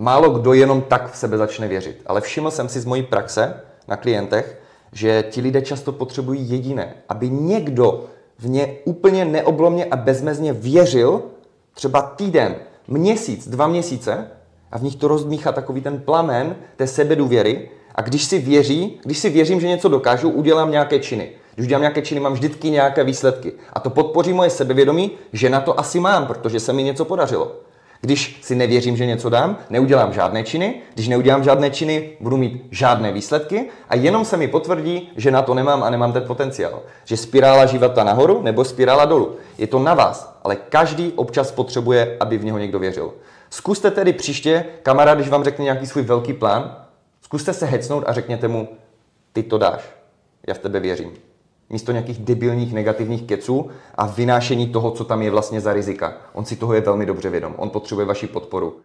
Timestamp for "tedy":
43.90-44.12